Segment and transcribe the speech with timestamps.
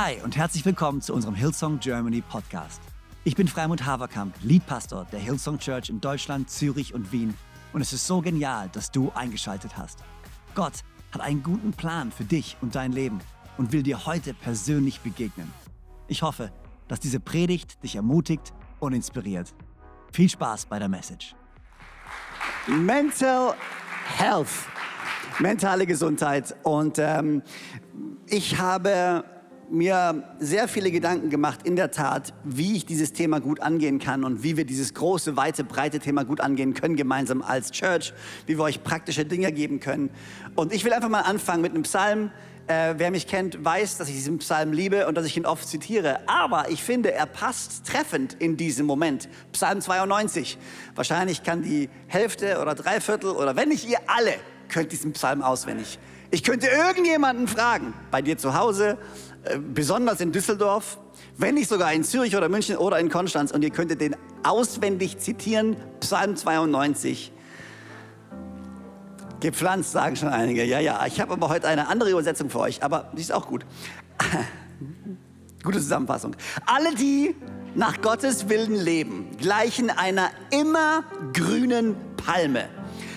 [0.00, 2.80] Hi und herzlich willkommen zu unserem Hillsong Germany Podcast.
[3.24, 7.34] Ich bin Freimund Haverkamp, Leadpastor der Hillsong Church in Deutschland, Zürich und Wien.
[7.72, 9.98] Und es ist so genial, dass du eingeschaltet hast.
[10.54, 13.18] Gott hat einen guten Plan für dich und dein Leben
[13.56, 15.52] und will dir heute persönlich begegnen.
[16.06, 16.52] Ich hoffe,
[16.86, 19.52] dass diese Predigt dich ermutigt und inspiriert.
[20.12, 21.34] Viel Spaß bei der Message.
[22.68, 23.52] Mental
[24.16, 24.46] Health,
[25.40, 26.54] mentale Gesundheit.
[26.62, 27.42] Und ähm,
[28.28, 29.24] ich habe
[29.70, 34.24] mir sehr viele Gedanken gemacht, in der Tat, wie ich dieses Thema gut angehen kann
[34.24, 38.12] und wie wir dieses große, weite, breite Thema gut angehen können, gemeinsam als Church,
[38.46, 40.10] wie wir euch praktische Dinge geben können.
[40.54, 42.30] Und ich will einfach mal anfangen mit einem Psalm.
[42.66, 45.66] Äh, wer mich kennt, weiß, dass ich diesen Psalm liebe und dass ich ihn oft
[45.66, 46.20] zitiere.
[46.26, 49.28] Aber ich finde, er passt treffend in diesem Moment.
[49.52, 50.58] Psalm 92.
[50.94, 54.34] Wahrscheinlich kann die Hälfte oder Dreiviertel oder wenn nicht ihr alle,
[54.68, 55.98] könnt diesen Psalm auswendig.
[56.30, 58.98] Ich könnte irgendjemanden fragen, bei dir zu Hause,
[59.74, 60.98] besonders in Düsseldorf,
[61.36, 65.18] wenn nicht sogar in Zürich oder München oder in Konstanz und ihr könntet den auswendig
[65.18, 67.32] zitieren, Psalm 92.
[69.40, 70.64] Gepflanzt, sagen schon einige.
[70.64, 73.46] Ja, ja, ich habe aber heute eine andere Übersetzung für euch, aber die ist auch
[73.46, 73.64] gut.
[75.62, 76.34] Gute Zusammenfassung.
[76.66, 77.36] Alle, die
[77.74, 82.68] nach Gottes Willen leben, gleichen einer immer grünen Palme,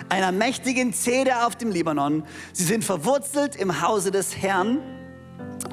[0.09, 2.23] einer mächtigen Zeder auf dem Libanon.
[2.53, 4.79] Sie sind verwurzelt im Hause des Herrn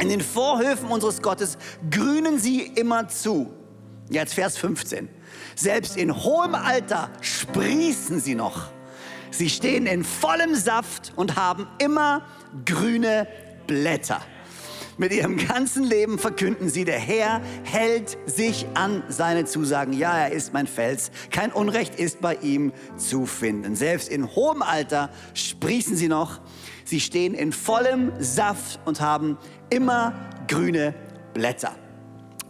[0.01, 1.59] in den Vorhöfen unseres Gottes
[1.91, 3.53] grünen sie immer zu.
[4.11, 5.09] Jetzt Vers 15.
[5.55, 8.71] Selbst in hohem Alter sprießen sie noch.
[9.31, 12.23] Sie stehen in vollem Saft und haben immer
[12.65, 13.29] grüne
[13.67, 14.23] Blätter.
[14.97, 19.93] Mit ihrem ganzen Leben verkünden sie, der Herr hält sich an seine Zusagen.
[19.93, 21.13] Ja, er ist mein Fels.
[21.31, 23.77] Kein Unrecht ist bei ihm zu finden.
[23.77, 26.41] Selbst in hohem Alter sprießen sie noch.
[26.85, 29.39] Sie stehen in vollem Saft und haben
[29.71, 30.13] immer
[30.47, 30.95] grüne
[31.35, 31.75] Blätter.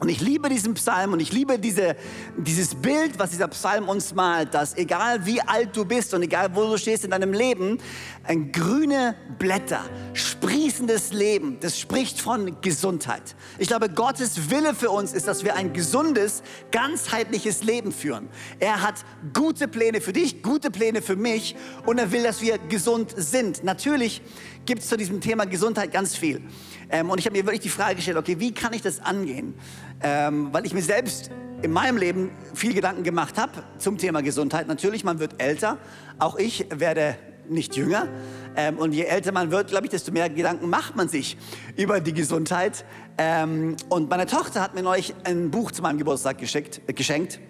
[0.01, 1.97] Und ich liebe diesen Psalm und ich liebe diese,
[2.37, 6.55] dieses Bild, was dieser Psalm uns malt, dass egal wie alt du bist und egal
[6.55, 7.79] wo du stehst in deinem Leben,
[8.23, 9.81] ein grüne Blätter,
[10.13, 13.35] sprießendes Leben, das spricht von Gesundheit.
[13.59, 18.29] Ich glaube, Gottes Wille für uns ist, dass wir ein gesundes, ganzheitliches Leben führen.
[18.61, 22.59] Er hat gute Pläne für dich, gute Pläne für mich und er will, dass wir
[22.59, 23.65] gesund sind.
[23.65, 24.23] Natürlich
[24.69, 26.43] gibt es zu diesem Thema Gesundheit ganz viel.
[26.91, 29.55] Ähm, und ich habe mir wirklich die Frage gestellt, okay, wie kann ich das angehen?
[30.03, 31.31] Ähm, weil ich mir selbst
[31.63, 34.69] in meinem Leben viel Gedanken gemacht habe zum Thema Gesundheit.
[34.69, 35.79] Natürlich, man wird älter.
[36.19, 37.17] Auch ich werde
[37.49, 38.09] nicht jünger.
[38.57, 41.39] Ähm, und je älter man wird, glaube ich, desto mehr Gedanken macht man sich
[41.79, 42.85] über die Gesundheit.
[43.17, 47.41] Ähm, und meine Tochter hat mir neulich ein Buch zu meinem Geburtstag geschickt, äh, geschenkt.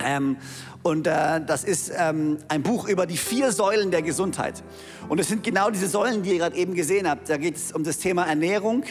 [0.00, 0.36] Ähm,
[0.88, 4.62] und äh, das ist ähm, ein Buch über die vier Säulen der Gesundheit.
[5.08, 7.28] Und es sind genau diese Säulen, die ihr gerade eben gesehen habt.
[7.28, 8.84] Da geht es um das Thema Ernährung,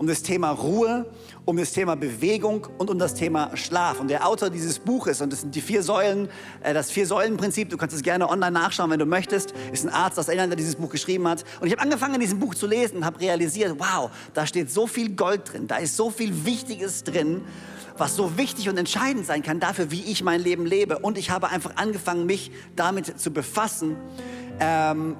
[0.00, 1.04] um das Thema Ruhe,
[1.44, 4.00] um das Thema Bewegung und um das Thema Schlaf.
[4.00, 6.30] Und der Autor dieses Buches, und das sind die vier Säulen,
[6.62, 10.18] äh, das Vier-Säulen-Prinzip, du kannst es gerne online nachschauen, wenn du möchtest, ist ein Arzt
[10.18, 11.44] aus England, der dieses Buch geschrieben hat.
[11.60, 14.70] Und ich habe angefangen, in diesem Buch zu lesen und habe realisiert, wow, da steht
[14.70, 17.42] so viel Gold drin, da ist so viel Wichtiges drin
[17.98, 21.00] was so wichtig und entscheidend sein kann dafür, wie ich mein Leben lebe.
[21.00, 23.98] Und ich habe einfach angefangen, mich damit zu befassen.
[24.58, 25.16] Ähm,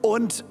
[0.00, 0.46] und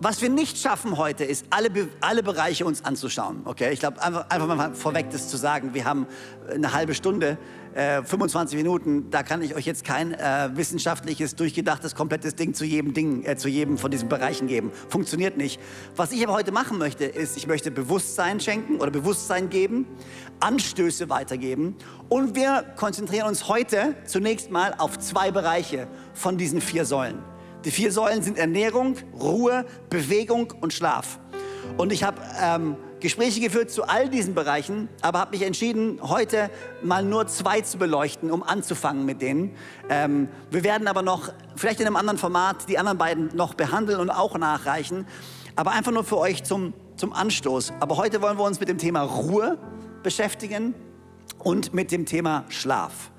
[0.00, 3.42] was wir nicht schaffen heute, ist, alle, alle Bereiche uns anzuschauen.
[3.44, 5.72] Okay, ich glaube, einfach, einfach mal vorweg das zu sagen.
[5.72, 6.06] Wir haben
[6.48, 7.38] eine halbe Stunde,
[7.74, 9.10] äh, 25 Minuten.
[9.10, 13.36] Da kann ich euch jetzt kein äh, wissenschaftliches, durchgedachtes, komplettes Ding zu jedem Ding, äh,
[13.36, 14.72] zu jedem von diesen Bereichen geben.
[14.88, 15.60] Funktioniert nicht.
[15.96, 19.86] Was ich aber heute machen möchte, ist, ich möchte Bewusstsein schenken oder Bewusstsein geben,
[20.40, 21.76] Anstöße weitergeben.
[22.08, 27.33] Und wir konzentrieren uns heute zunächst mal auf zwei Bereiche von diesen vier Säulen.
[27.64, 31.18] Die vier Säulen sind Ernährung, Ruhe, Bewegung und Schlaf.
[31.78, 36.50] Und ich habe ähm, Gespräche geführt zu all diesen Bereichen, aber habe mich entschieden, heute
[36.82, 39.56] mal nur zwei zu beleuchten, um anzufangen mit denen.
[39.88, 43.98] Ähm, wir werden aber noch, vielleicht in einem anderen Format, die anderen beiden noch behandeln
[43.98, 45.06] und auch nachreichen.
[45.56, 47.72] Aber einfach nur für euch zum, zum Anstoß.
[47.80, 49.56] Aber heute wollen wir uns mit dem Thema Ruhe
[50.02, 50.74] beschäftigen
[51.38, 53.10] und mit dem Thema Schlaf.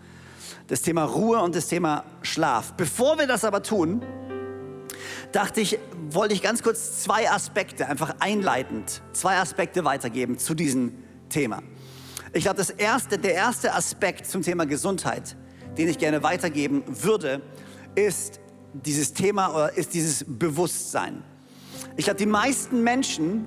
[0.67, 2.73] Das Thema Ruhe und das Thema Schlaf.
[2.73, 4.03] Bevor wir das aber tun,
[5.35, 5.77] dachte ich,
[6.11, 10.93] wollte ich ganz kurz zwei Aspekte, einfach einleitend, zwei Aspekte weitergeben zu diesem
[11.27, 11.61] Thema.
[12.31, 15.35] Ich glaube, das erste, der erste Aspekt zum Thema Gesundheit,
[15.77, 17.41] den ich gerne weitergeben würde,
[17.95, 18.39] ist
[18.71, 21.21] dieses Thema oder ist dieses Bewusstsein.
[21.97, 23.45] Ich glaube, die meisten Menschen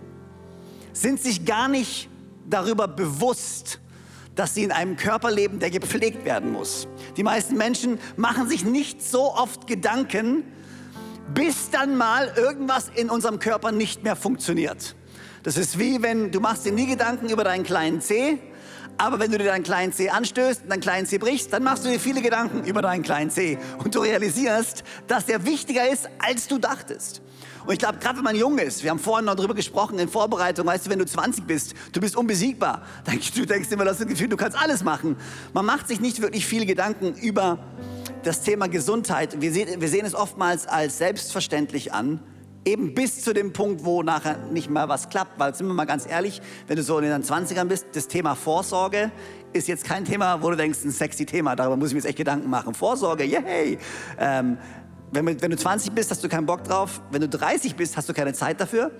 [0.92, 2.10] sind sich gar nicht
[2.48, 3.80] darüber bewusst,
[4.34, 6.86] dass sie in einem Körper leben, der gepflegt werden muss.
[7.16, 10.44] Die meisten Menschen machen sich nicht so oft Gedanken,
[11.34, 14.96] bis dann mal irgendwas in unserem Körper nicht mehr funktioniert.
[15.42, 18.38] Das ist wie wenn du machst dir nie Gedanken über deinen kleinen Zeh,
[18.96, 21.84] aber wenn du dir deinen kleinen Zeh anstößt und deinen kleinen Zeh brichst, dann machst
[21.84, 26.08] du dir viele Gedanken über deinen kleinen Zeh und du realisierst, dass der wichtiger ist,
[26.18, 27.22] als du dachtest.
[27.64, 30.08] Und ich glaube, gerade wenn man jung ist, wir haben vorhin noch darüber gesprochen in
[30.08, 32.82] Vorbereitung, weißt du, wenn du 20 bist, du bist unbesiegbar.
[33.34, 35.16] Du denkst immer, das Gefühl, du kannst alles machen.
[35.52, 37.58] Man macht sich nicht wirklich viele Gedanken über
[38.28, 39.40] das Thema Gesundheit.
[39.40, 42.20] Wir sehen, wir sehen es oftmals als selbstverständlich an,
[42.66, 45.38] eben bis zu dem Punkt, wo nachher nicht mehr was klappt.
[45.38, 48.34] Weil, sind wir mal ganz ehrlich, wenn du so in den 20ern bist, das Thema
[48.34, 49.10] Vorsorge
[49.54, 52.08] ist jetzt kein Thema, wo du denkst, ein sexy Thema, darüber muss ich mir jetzt
[52.08, 52.74] echt Gedanken machen.
[52.74, 53.78] Vorsorge, yay!
[54.18, 54.58] Ähm,
[55.10, 57.00] wenn, wenn du 20 bist, hast du keinen Bock drauf.
[57.10, 58.90] Wenn du 30 bist, hast du keine Zeit dafür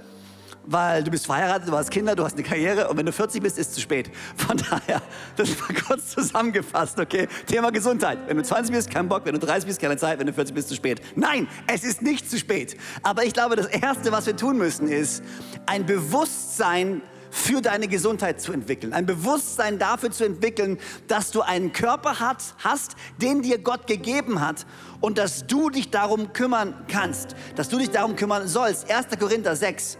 [0.70, 3.43] weil du bist verheiratet, du hast Kinder, du hast eine Karriere und wenn du 40
[3.43, 4.11] bist, ist es zu spät.
[4.37, 5.00] Von daher,
[5.37, 7.26] das war kurz zusammengefasst, okay?
[7.47, 8.19] Thema Gesundheit.
[8.26, 10.55] Wenn du 20 bist, kein Bock, wenn du 30 bist, keine Zeit, wenn du 40
[10.55, 11.00] bist, zu spät.
[11.17, 12.76] Nein, es ist nicht zu spät.
[13.03, 15.23] Aber ich glaube, das Erste, was wir tun müssen, ist
[15.65, 17.00] ein Bewusstsein
[17.31, 18.93] für deine Gesundheit zu entwickeln.
[18.93, 24.41] Ein Bewusstsein dafür zu entwickeln, dass du einen Körper hat, hast, den dir Gott gegeben
[24.41, 24.67] hat
[25.00, 28.91] und dass du dich darum kümmern kannst, dass du dich darum kümmern sollst.
[28.91, 29.19] 1.
[29.19, 29.99] Korinther 6,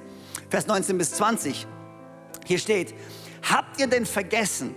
[0.49, 1.67] Vers 19 bis 20.
[2.47, 2.95] Hier steht,
[3.43, 4.75] habt ihr denn vergessen,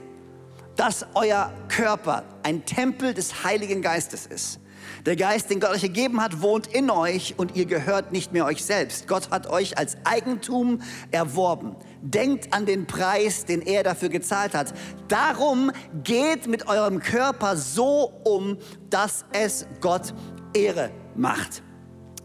[0.75, 4.59] dass euer Körper ein Tempel des Heiligen Geistes ist?
[5.05, 8.45] Der Geist, den Gott euch gegeben hat, wohnt in euch und ihr gehört nicht mehr
[8.45, 9.07] euch selbst.
[9.07, 10.81] Gott hat euch als Eigentum
[11.11, 11.75] erworben.
[12.01, 14.73] Denkt an den Preis, den er dafür gezahlt hat.
[15.07, 15.71] Darum
[16.03, 18.57] geht mit eurem Körper so um,
[18.89, 20.13] dass es Gott
[20.53, 21.63] Ehre macht.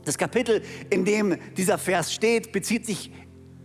[0.05, 3.11] Das Kapitel, in dem dieser Vers steht, bezieht sich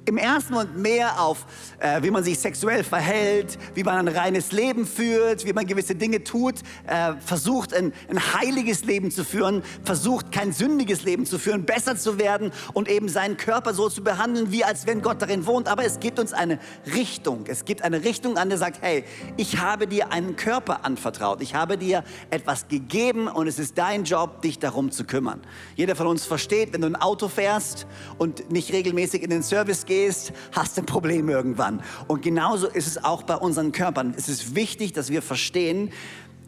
[0.06, 1.46] im ersten Moment mehr auf,
[1.80, 5.94] äh, wie man sich sexuell verhält, wie man ein reines Leben führt, wie man gewisse
[5.94, 6.56] Dinge tut,
[6.88, 11.96] äh, versucht ein, ein heiliges Leben zu führen, versucht kein sündiges Leben zu führen, besser
[11.96, 15.68] zu werden und eben seinen Körper so zu behandeln, wie als wenn Gott darin wohnt.
[15.68, 16.60] Aber es gibt uns eine
[16.96, 17.46] Richtung.
[17.48, 19.04] Es gibt eine Richtung an, der sagt, hey,
[19.38, 21.42] ich habe dir einen Körper anvertraut.
[21.42, 25.42] Ich habe dir etwas gegeben und es ist dein Job, dich darum zu kümmern.
[25.76, 27.86] Jeder von uns versteht, wenn du ein Auto fährst
[28.18, 31.84] und nicht regelmäßig in den Service gehst, gehst, hast du ein Problem irgendwann.
[32.08, 34.14] Und genauso ist es auch bei unseren Körpern.
[34.18, 35.92] Es ist wichtig, dass wir verstehen,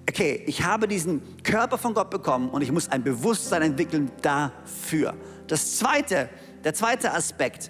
[0.10, 5.13] okay, ich habe diesen Körper von Gott bekommen und ich muss ein Bewusstsein entwickeln dafür.
[5.48, 6.30] Das zweite,
[6.63, 7.69] der zweite Aspekt,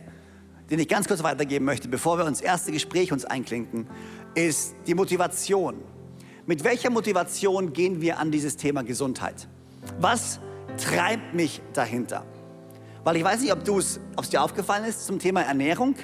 [0.70, 3.88] den ich ganz kurz weitergeben möchte, bevor wir uns erste Gespräch uns einklinken,
[4.36, 5.82] ist die Motivation.
[6.46, 9.48] Mit welcher Motivation gehen wir an dieses Thema Gesundheit?
[10.00, 10.40] Was
[10.78, 12.26] treibt mich dahinter?
[13.04, 15.96] Weil ich weiß nicht, ob es dir aufgefallen ist zum Thema Ernährung.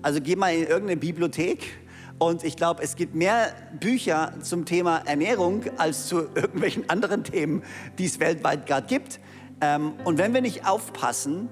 [0.00, 1.78] Also geh mal in irgendeine Bibliothek
[2.18, 7.62] und ich glaube, es gibt mehr Bücher zum Thema Ernährung als zu irgendwelchen anderen Themen,
[7.98, 9.20] die es weltweit gerade gibt.
[9.60, 11.48] Ähm, und wenn wir nicht aufpassen,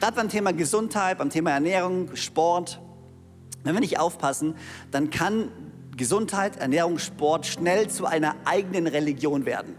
[0.00, 2.80] gerade beim Thema Gesundheit, beim Thema Ernährung, Sport,
[3.62, 4.54] wenn wir nicht aufpassen,
[4.90, 5.50] dann kann
[5.96, 9.76] Gesundheit, Ernährung, Sport schnell zu einer eigenen Religion werden,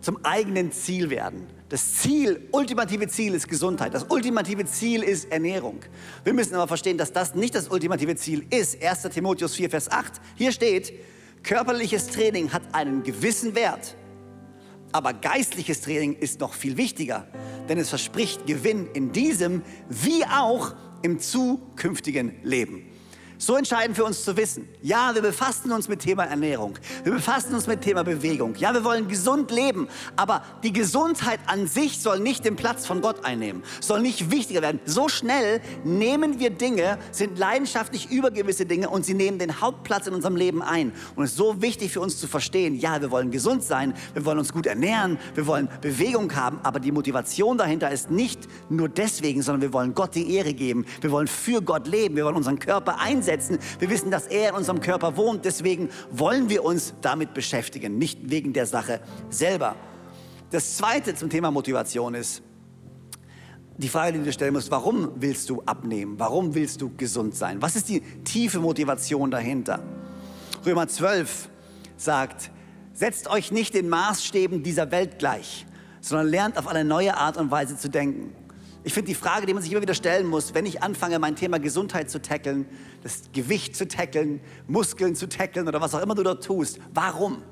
[0.00, 1.46] zum eigenen Ziel werden.
[1.68, 3.92] Das Ziel, ultimative Ziel ist Gesundheit.
[3.92, 5.80] Das ultimative Ziel ist Ernährung.
[6.22, 8.80] Wir müssen aber verstehen, dass das nicht das ultimative Ziel ist.
[8.80, 9.02] 1.
[9.12, 10.20] Timotheus 4, Vers 8.
[10.36, 10.92] Hier steht,
[11.42, 13.96] körperliches Training hat einen gewissen Wert.
[14.92, 17.26] Aber geistliches Training ist noch viel wichtiger,
[17.68, 22.86] denn es verspricht Gewinn in diesem wie auch im zukünftigen Leben.
[23.38, 24.66] So entscheidend für uns zu wissen.
[24.80, 26.78] Ja, wir befassen uns mit Thema Ernährung.
[27.04, 28.54] Wir befassen uns mit Thema Bewegung.
[28.56, 29.88] Ja, wir wollen gesund leben.
[30.16, 34.62] Aber die Gesundheit an sich soll nicht den Platz von Gott einnehmen, soll nicht wichtiger
[34.62, 34.80] werden.
[34.86, 40.06] So schnell nehmen wir Dinge, sind leidenschaftlich über gewisse Dinge und sie nehmen den Hauptplatz
[40.06, 40.92] in unserem Leben ein.
[41.14, 44.24] Und es ist so wichtig für uns zu verstehen, ja, wir wollen gesund sein, wir
[44.24, 48.88] wollen uns gut ernähren, wir wollen Bewegung haben, aber die Motivation dahinter ist nicht nur
[48.88, 50.86] deswegen, sondern wir wollen Gott die Ehre geben.
[51.02, 52.16] Wir wollen für Gott leben.
[52.16, 53.58] Wir wollen unseren Körper einsetzen einsetzen.
[53.78, 55.44] Wir wissen, dass er in unserem Körper wohnt.
[55.44, 59.74] Deswegen wollen wir uns damit beschäftigen, nicht wegen der Sache selber.
[60.50, 62.42] Das Zweite zum Thema Motivation ist,
[63.78, 66.18] die Frage, die du dir stellen musst, warum willst du abnehmen?
[66.18, 67.60] Warum willst du gesund sein?
[67.60, 69.82] Was ist die tiefe Motivation dahinter?
[70.64, 71.50] Römer 12
[71.98, 72.50] sagt,
[72.94, 75.66] setzt euch nicht den Maßstäben dieser Welt gleich,
[76.00, 78.32] sondern lernt auf eine neue Art und Weise zu denken.
[78.86, 81.34] Ich finde die Frage, die man sich immer wieder stellen muss, wenn ich anfange, mein
[81.34, 82.66] Thema Gesundheit zu tackeln,
[83.02, 84.38] das Gewicht zu tackeln,
[84.68, 87.42] Muskeln zu tackeln oder was auch immer du dort tust, warum?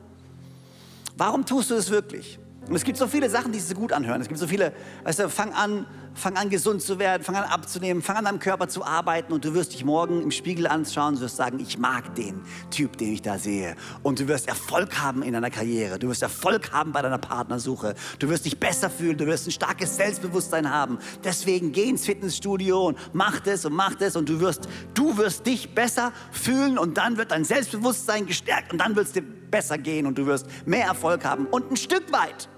[1.16, 2.38] Warum tust du es wirklich?
[2.68, 4.22] Und es gibt so viele Sachen, die sich so gut anhören.
[4.22, 4.72] Es gibt so viele,
[5.04, 8.38] weißt du, fang an, fang an gesund zu werden, fang an abzunehmen, fang an am
[8.38, 11.76] Körper zu arbeiten und du wirst dich morgen im Spiegel anschauen und wirst sagen, ich
[11.76, 12.40] mag den
[12.70, 13.76] Typ, den ich da sehe.
[14.02, 17.94] Und du wirst Erfolg haben in deiner Karriere, du wirst Erfolg haben bei deiner Partnersuche,
[18.18, 20.98] du wirst dich besser fühlen, du wirst ein starkes Selbstbewusstsein haben.
[21.22, 25.46] Deswegen geh ins Fitnessstudio und mach das und mach das und du wirst, du wirst
[25.46, 29.76] dich besser fühlen und dann wird dein Selbstbewusstsein gestärkt und dann wird es dir besser
[29.76, 31.46] gehen und du wirst mehr Erfolg haben.
[31.46, 32.48] Und ein Stück weit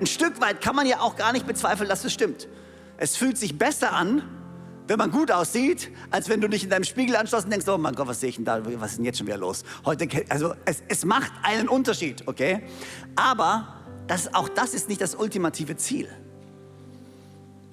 [0.00, 2.48] ein Stück weit kann man ja auch gar nicht bezweifeln, dass es stimmt.
[2.98, 4.22] Es fühlt sich besser an,
[4.88, 7.78] wenn man gut aussieht, als wenn du dich in deinem Spiegel anschaust und denkst, oh
[7.78, 9.64] mein Gott, was sehe ich denn da, was ist denn jetzt schon wieder los?
[9.84, 12.62] Heute, also es, es macht einen Unterschied, okay?
[13.16, 13.76] Aber
[14.06, 16.08] das, auch das ist nicht das ultimative Ziel.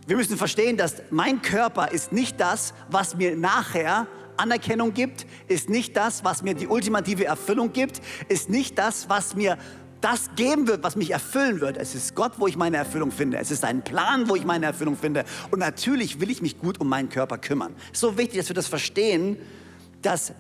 [0.07, 5.69] Wir müssen verstehen, dass mein Körper ist nicht das, was mir nachher Anerkennung gibt, ist
[5.69, 9.57] nicht das, was mir die ultimative Erfüllung gibt, ist nicht das, was mir
[10.03, 11.77] das geben wird, was mich erfüllen wird.
[11.77, 13.37] Es ist Gott, wo ich meine Erfüllung finde.
[13.37, 15.23] Es ist ein Plan, wo ich meine Erfüllung finde.
[15.49, 17.73] Und natürlich will ich mich gut um meinen Körper kümmern.
[17.93, 19.37] So wichtig, dass wir das verstehen,
[20.01, 20.33] dass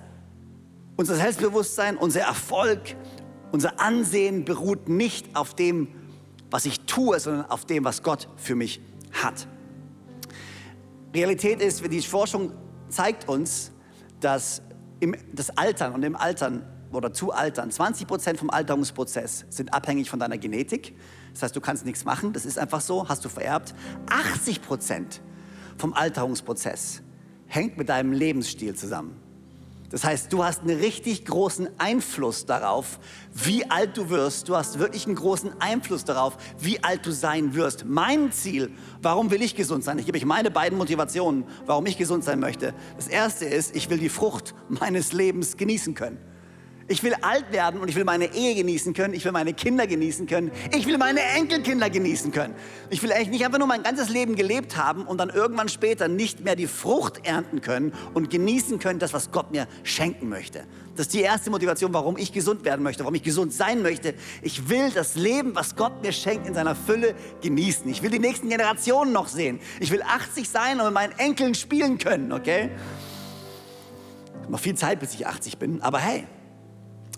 [0.97, 2.81] unser Selbstbewusstsein, unser Erfolg,
[3.53, 5.87] unser Ansehen beruht nicht auf dem,
[6.51, 8.81] was ich tue, sondern auf dem, was Gott für mich
[9.13, 9.47] hat.
[11.15, 12.51] Realität ist, die Forschung
[12.89, 13.71] zeigt uns,
[14.19, 14.61] dass
[14.99, 17.71] im, das Altern und im Altern oder zu altern.
[17.71, 20.95] 20 Prozent vom Alterungsprozess sind abhängig von deiner Genetik.
[21.33, 23.73] Das heißt, du kannst nichts machen, das ist einfach so, hast du vererbt.
[24.09, 25.21] 80 Prozent
[25.77, 27.01] vom Alterungsprozess
[27.47, 29.23] hängt mit deinem Lebensstil zusammen.
[29.93, 32.99] Das heißt, du hast einen richtig großen Einfluss darauf,
[33.31, 34.49] wie alt du wirst.
[34.49, 37.85] Du hast wirklich einen großen Einfluss darauf, wie alt du sein wirst.
[37.85, 38.71] Mein Ziel,
[39.03, 39.99] warum will ich gesund sein?
[39.99, 42.73] Ich gebe euch meine beiden Motivationen, warum ich gesund sein möchte.
[42.95, 46.17] Das erste ist, ich will die Frucht meines Lebens genießen können.
[46.87, 49.13] Ich will alt werden und ich will meine Ehe genießen können.
[49.13, 50.51] Ich will meine Kinder genießen können.
[50.75, 52.55] Ich will meine Enkelkinder genießen können.
[52.89, 56.07] Ich will eigentlich nicht einfach nur mein ganzes Leben gelebt haben und dann irgendwann später
[56.09, 60.65] nicht mehr die Frucht ernten können und genießen können, das, was Gott mir schenken möchte.
[60.95, 64.13] Das ist die erste Motivation, warum ich gesund werden möchte, warum ich gesund sein möchte.
[64.41, 67.89] Ich will das Leben, was Gott mir schenkt, in seiner Fülle genießen.
[67.89, 69.59] Ich will die nächsten Generationen noch sehen.
[69.79, 72.69] Ich will 80 sein und mit meinen Enkeln spielen können, okay?
[74.35, 76.27] Ich habe noch viel Zeit, bis ich 80 bin, aber hey,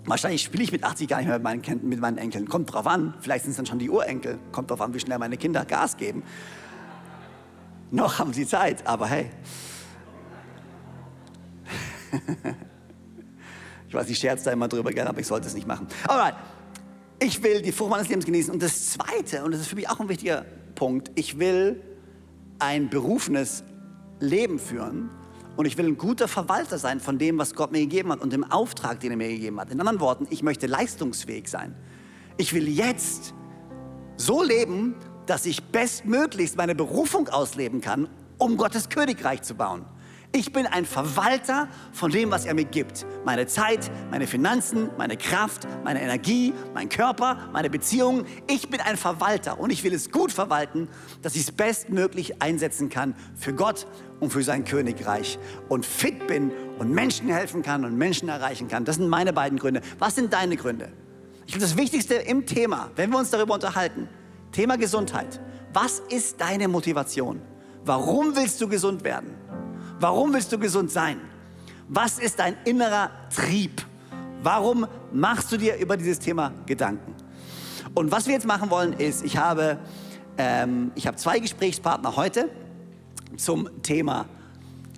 [0.06, 2.48] Wahrscheinlich spiele ich mit 80 gar nicht mehr mit meinen, mit meinen Enkeln.
[2.48, 3.14] Kommt drauf an.
[3.20, 4.38] Vielleicht sind es dann schon die Urenkel.
[4.52, 6.22] Kommt drauf an, wie schnell meine Kinder Gas geben.
[7.90, 9.30] Noch haben sie Zeit, aber hey.
[13.88, 15.88] ich weiß, ich scherze da immer drüber gerne, aber ich sollte es nicht machen.
[16.06, 16.34] Alright.
[17.18, 18.52] Ich will die Frucht meines Lebens genießen.
[18.52, 20.44] Und das Zweite, und das ist für mich auch ein wichtiger
[20.74, 21.82] Punkt, ich will
[22.58, 23.64] ein berufenes
[24.20, 25.10] Leben führen,
[25.56, 28.32] und ich will ein guter Verwalter sein von dem, was Gott mir gegeben hat und
[28.32, 29.70] dem Auftrag, den er mir gegeben hat.
[29.70, 31.74] In anderen Worten, ich möchte leistungsfähig sein.
[32.36, 33.32] Ich will jetzt
[34.16, 34.94] so leben,
[35.26, 38.08] dass ich bestmöglichst meine Berufung ausleben kann,
[38.38, 39.84] um Gottes Königreich zu bauen.
[40.36, 43.06] Ich bin ein Verwalter von dem, was er mir gibt.
[43.24, 48.26] Meine Zeit, meine Finanzen, meine Kraft, meine Energie, mein Körper, meine Beziehungen.
[48.46, 50.88] Ich bin ein Verwalter und ich will es gut verwalten,
[51.22, 53.86] dass ich es bestmöglich einsetzen kann für Gott
[54.20, 55.38] und für sein Königreich
[55.70, 58.84] und fit bin und Menschen helfen kann und Menschen erreichen kann.
[58.84, 59.80] Das sind meine beiden Gründe.
[59.98, 60.92] Was sind deine Gründe?
[61.46, 64.06] Ich glaube, das Wichtigste im Thema, wenn wir uns darüber unterhalten,
[64.52, 65.40] Thema Gesundheit.
[65.72, 67.40] Was ist deine Motivation?
[67.86, 69.45] Warum willst du gesund werden?
[69.98, 71.20] Warum willst du gesund sein?
[71.88, 73.82] Was ist dein innerer Trieb?
[74.42, 77.14] Warum machst du dir über dieses Thema Gedanken?
[77.94, 79.78] Und was wir jetzt machen wollen, ist, ich habe,
[80.36, 82.50] ähm, ich habe zwei Gesprächspartner heute
[83.38, 84.26] zum Thema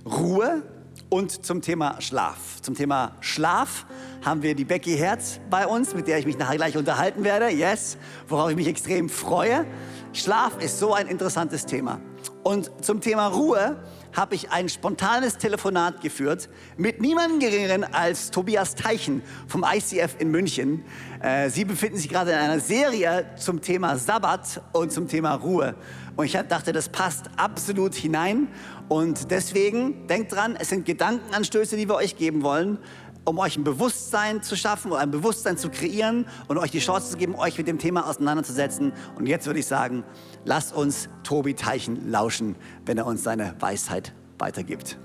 [0.05, 0.63] Ruhe
[1.11, 2.61] und zum Thema Schlaf.
[2.61, 3.87] Zum Thema Schlaf
[4.25, 7.51] haben wir die Becky Herz bei uns, mit der ich mich nachher gleich unterhalten werde.
[7.51, 9.65] Yes, worauf ich mich extrem freue.
[10.13, 12.01] Schlaf ist so ein interessantes Thema.
[12.43, 13.77] Und zum Thema Ruhe
[14.13, 20.31] habe ich ein spontanes Telefonat geführt mit niemandem geringeren als Tobias Teichen vom ICF in
[20.31, 20.85] München.
[21.21, 25.75] Äh, Sie befinden sich gerade in einer Serie zum Thema Sabbat und zum Thema Ruhe.
[26.17, 28.49] Und ich dachte, das passt absolut hinein.
[28.89, 32.79] Und deswegen, denkt dran, es sind Gedankenanstöße, die wir euch geben wollen
[33.29, 37.17] um euch ein Bewusstsein zu schaffen, ein Bewusstsein zu kreieren und euch die Chance zu
[37.19, 38.93] geben, euch mit dem Thema auseinanderzusetzen.
[39.17, 40.05] Und jetzt würde ich sagen,
[40.45, 42.57] lasst uns Tobi Teichen lauschen,
[42.87, 44.99] wenn er uns seine Weisheit weitergibt.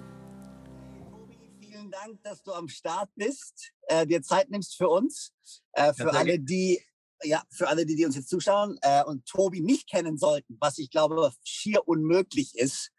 [1.04, 5.34] Tobi, vielen Dank, dass du am Start bist, äh, dir Zeit nimmst für uns,
[5.74, 6.82] äh, für alle, die
[7.26, 10.78] ja, für alle, die, die uns jetzt zuschauen äh, und Tobi nicht kennen sollten, was
[10.78, 12.92] ich glaube schier unmöglich ist,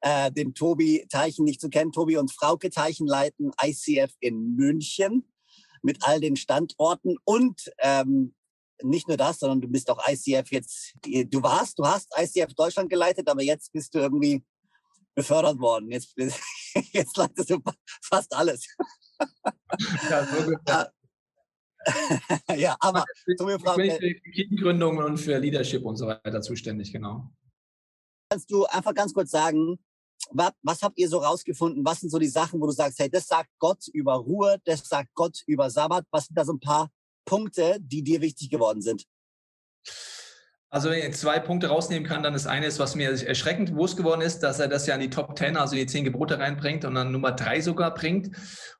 [0.00, 1.92] äh, den Tobi Teichen nicht zu kennen.
[1.92, 5.24] Tobi und Frauke Teichen leiten ICF in München
[5.82, 8.34] mit all den Standorten und ähm,
[8.82, 12.90] nicht nur das, sondern du bist auch ICF jetzt, du warst, du hast ICF Deutschland
[12.90, 14.44] geleitet, aber jetzt bist du irgendwie
[15.14, 15.90] befördert worden.
[15.90, 16.14] Jetzt,
[16.92, 17.60] jetzt leitest du
[18.02, 18.66] fast alles.
[20.10, 20.52] Ja, so
[22.56, 27.30] ja, aber ich, ich bin für Kirchengründung und für Leadership und so weiter zuständig, genau.
[28.28, 29.78] Kannst du einfach ganz kurz sagen,
[30.30, 31.84] was, was habt ihr so rausgefunden?
[31.84, 34.86] Was sind so die Sachen, wo du sagst, hey, das sagt Gott über Ruhe, das
[34.88, 36.04] sagt Gott über Sabbat?
[36.10, 36.90] Was sind da so ein paar
[37.24, 39.04] Punkte, die dir wichtig geworden sind?
[40.76, 43.96] Also wenn ich zwei Punkte rausnehmen kann, dann das eine ist, was mir erschreckend bewusst
[43.96, 46.38] geworden ist, dass er das ja in die Top 10, also in die zehn Gebote
[46.38, 48.36] reinbringt und dann Nummer drei sogar bringt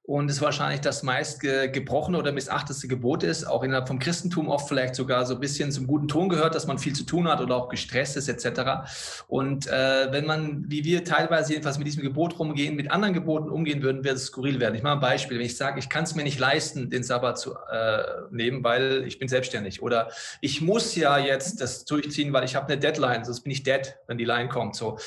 [0.07, 4.69] und es wahrscheinlich das meist gebrochene oder missachteste Gebot ist, auch innerhalb vom Christentum oft
[4.69, 7.41] vielleicht sogar so ein bisschen zum guten Ton gehört, dass man viel zu tun hat
[7.41, 8.87] oder auch gestresst ist etc.
[9.27, 13.51] Und äh, wenn man, wie wir teilweise jedenfalls mit diesem Gebot rumgehen, mit anderen Geboten
[13.51, 14.77] umgehen würden, würde es skurril werden.
[14.77, 17.39] Ich mache ein Beispiel, wenn ich sage, ich kann es mir nicht leisten, den Sabbat
[17.39, 20.11] zu äh, nehmen, weil ich bin selbstständig oder
[20.41, 23.97] ich muss ja jetzt das durchziehen, weil ich habe eine Deadline, sonst bin ich dead,
[24.07, 24.77] wenn die Line kommt.
[24.77, 24.99] So,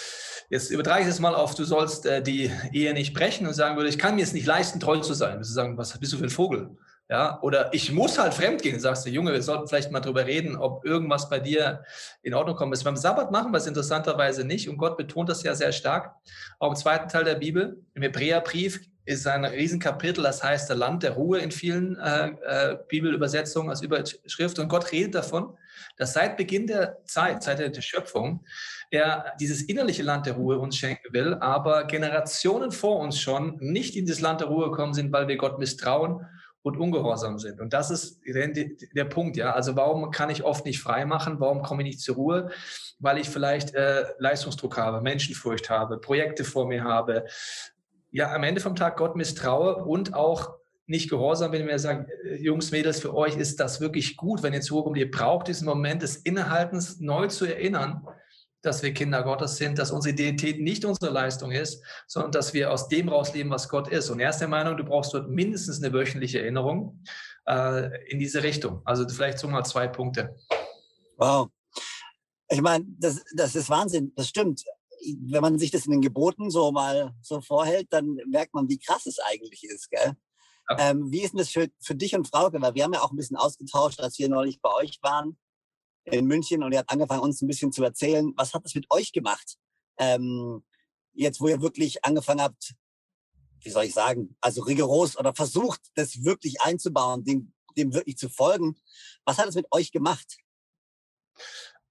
[0.50, 3.76] jetzt übertrage ich es mal auf, du sollst äh, die Ehe nicht brechen und sagen
[3.76, 5.38] würde, ich kann mir es nicht leisten, treu zu sein.
[5.38, 6.70] Du sagen, was bist du für ein Vogel?
[7.12, 8.80] Ja, oder ich muss halt fremd gehen.
[8.80, 11.84] Sagst du, Junge, wir sollten vielleicht mal drüber reden, ob irgendwas bei dir
[12.22, 12.72] in Ordnung kommt.
[12.72, 12.84] Ist.
[12.84, 16.14] Beim Sabbat machen wir es interessanterweise nicht und Gott betont das ja sehr stark.
[16.60, 21.02] Auch im zweiten Teil der Bibel, im Hebräerbrief, ist ein Riesenkapitel, das heißt der Land
[21.02, 24.60] der Ruhe in vielen äh, äh, Bibelübersetzungen als Überschrift.
[24.60, 25.58] Und Gott redet davon,
[25.98, 28.46] dass seit Beginn der Zeit, seit der Schöpfung,
[28.92, 33.96] er dieses innerliche Land der Ruhe uns schenken will, aber Generationen vor uns schon nicht
[33.96, 36.26] in das Land der Ruhe gekommen sind, weil wir Gott misstrauen
[36.62, 37.60] und ungehorsam sind.
[37.60, 39.54] Und das ist der, Punkt, ja.
[39.54, 41.40] Also warum kann ich oft nicht frei machen?
[41.40, 42.52] Warum komme ich nicht zur Ruhe?
[43.00, 47.26] Weil ich vielleicht äh, Leistungsdruck habe, Menschenfurcht habe, Projekte vor mir habe,
[48.12, 52.08] ja, am Ende vom Tag Gott misstraue und auch nicht gehorsam bin, wenn wir sagen,
[52.26, 54.98] äh, Jungs, Mädels, für euch ist das wirklich gut, wenn ihr Ruhe kommt.
[54.98, 58.06] Ihr braucht diesen Moment des Innehaltens neu zu erinnern,
[58.62, 62.72] dass wir Kinder Gottes sind, dass unsere Identität nicht unsere Leistung ist, sondern dass wir
[62.72, 64.10] aus dem rausleben, was Gott ist.
[64.10, 67.04] Und er ist der Meinung, du brauchst dort mindestens eine wöchentliche Erinnerung
[67.48, 68.82] äh, in diese Richtung.
[68.84, 70.36] Also vielleicht so mal zwei Punkte.
[71.18, 71.50] Wow.
[72.50, 74.64] Ich meine, das, das ist Wahnsinn, das stimmt.
[75.22, 78.80] Wenn man sich das in den Geboten so mal so vorhält, dann merkt man, wie
[78.80, 79.90] krass es eigentlich ist.
[79.90, 80.14] Gell?
[80.70, 80.92] Ja.
[80.92, 82.62] Ähm, wie ist denn das für, für dich und Frauke?
[82.62, 85.38] Weil wir haben ja auch ein bisschen ausgetauscht, als wir neulich bei euch waren
[86.06, 88.86] in München und ihr habt angefangen, uns ein bisschen zu erzählen, was hat das mit
[88.90, 89.58] euch gemacht?
[89.98, 90.64] Ähm,
[91.14, 92.74] jetzt, wo ihr wirklich angefangen habt,
[93.62, 98.30] wie soll ich sagen, also rigoros oder versucht, das wirklich einzubauen, dem, dem wirklich zu
[98.30, 98.76] folgen.
[99.26, 100.38] Was hat es mit euch gemacht?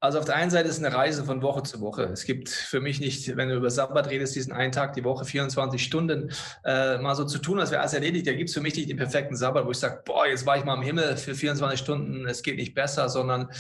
[0.01, 2.05] Also auf der einen Seite ist es eine Reise von Woche zu Woche.
[2.05, 5.25] Es gibt für mich nicht, wenn du über Sabbat redest, diesen einen Tag die Woche,
[5.25, 6.31] 24 Stunden,
[6.65, 8.29] äh, mal so zu tun, als wäre alles erledigt.
[8.29, 10.57] Da gibt es für mich nicht den perfekten Sabbat, wo ich sage, boah, jetzt war
[10.57, 13.51] ich mal im Himmel für 24 Stunden, es geht nicht besser, sondern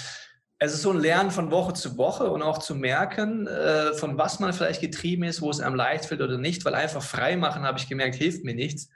[0.60, 4.16] es ist so ein Lernen von Woche zu Woche und auch zu merken, äh, von
[4.16, 7.36] was man vielleicht getrieben ist, wo es einem leicht fällt oder nicht, weil einfach frei
[7.36, 8.90] machen, habe ich gemerkt, hilft mir nichts.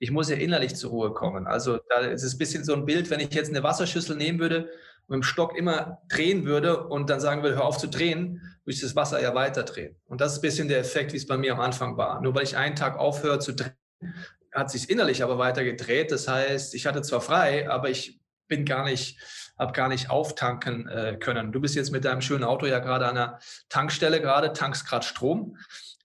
[0.00, 1.46] Ich muss ja innerlich zur Ruhe kommen.
[1.46, 4.40] Also da ist es ein bisschen so ein Bild, wenn ich jetzt eine Wasserschüssel nehmen
[4.40, 4.68] würde
[5.08, 8.74] mit dem Stock immer drehen würde und dann sagen würde, hör auf zu drehen, würde
[8.74, 9.96] ich das Wasser ja weiter drehen.
[10.06, 12.20] Und das ist ein bisschen der Effekt, wie es bei mir am Anfang war.
[12.20, 13.72] Nur weil ich einen Tag aufhöre zu drehen,
[14.52, 16.12] hat sich innerlich aber weiter gedreht.
[16.12, 19.18] Das heißt, ich hatte zwar frei, aber ich bin gar nicht
[19.58, 21.52] habe gar nicht auftanken äh, können.
[21.52, 25.04] Du bist jetzt mit deinem schönen Auto ja gerade an der Tankstelle gerade, tankst gerade
[25.04, 25.56] Strom.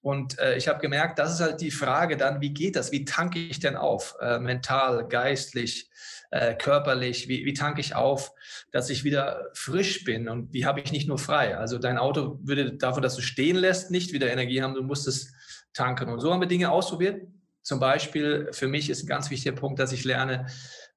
[0.01, 2.91] Und äh, ich habe gemerkt, das ist halt die Frage dann, wie geht das?
[2.91, 4.15] Wie tanke ich denn auf?
[4.19, 5.89] Äh, mental, geistlich,
[6.33, 7.27] äh, körperlich?
[7.27, 8.31] Wie, wie tanke ich auf,
[8.71, 10.27] dass ich wieder frisch bin?
[10.27, 11.57] Und wie habe ich nicht nur frei?
[11.57, 14.73] Also dein Auto würde davon, dass du stehen lässt, nicht wieder Energie haben.
[14.73, 15.31] Du musst es
[15.73, 16.09] tanken.
[16.09, 17.21] Und so haben wir Dinge ausprobiert.
[17.61, 20.47] Zum Beispiel, für mich ist ein ganz wichtiger Punkt, dass ich lerne,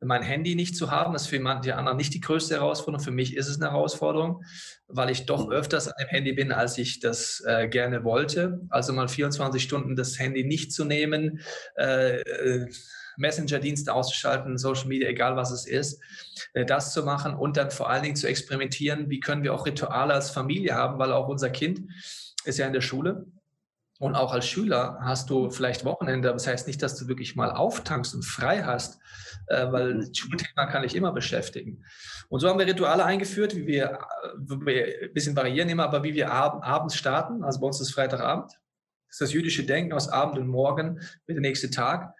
[0.00, 3.04] mein Handy nicht zu haben, ist für manche anderen nicht die größte Herausforderung.
[3.04, 4.42] Für mich ist es eine Herausforderung,
[4.88, 8.60] weil ich doch öfters an dem Handy bin, als ich das äh, gerne wollte.
[8.70, 11.40] Also mal 24 Stunden das Handy nicht zu nehmen,
[11.76, 12.68] äh, äh,
[13.18, 16.00] Messenger-Dienste auszuschalten, Social Media, egal was es ist,
[16.54, 19.66] äh, das zu machen und dann vor allen Dingen zu experimentieren, wie können wir auch
[19.66, 21.80] Rituale als Familie haben, weil auch unser Kind
[22.44, 23.26] ist ja in der Schule
[23.98, 27.34] und auch als Schüler hast du vielleicht Wochenende, aber das heißt nicht, dass du wirklich
[27.34, 28.98] mal auftankst und frei hast,
[29.46, 30.00] äh, weil mhm.
[30.00, 31.82] das Schulthema kann dich immer beschäftigen.
[32.28, 34.00] Und so haben wir Rituale eingeführt, wie wir,
[34.36, 37.42] wir ein bisschen variieren immer, aber wie wir ab, abends starten.
[37.42, 38.52] Also bei uns ist Freitagabend.
[38.52, 42.14] Das ist das jüdische Denken aus Abend und Morgen mit der nächste Tag.